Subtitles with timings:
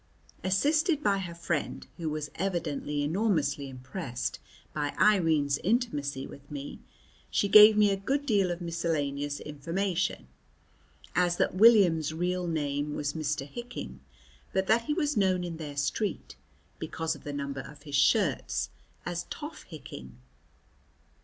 [0.43, 4.39] Assisted by her friend, who was evidently enormously impressed
[4.73, 6.79] by Irene's intimacy with me,
[7.29, 10.27] she gave me a good deal of miscellaneous information,
[11.15, 13.45] as that William's real name was Mr.
[13.47, 13.99] Hicking,
[14.53, 16.35] but that he was known in their street,
[16.79, 18.71] because of the number of his shirts,
[19.05, 20.17] as Toff Hicking.